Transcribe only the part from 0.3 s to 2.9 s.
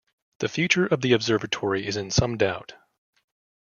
The future of the observatory is in some doubt.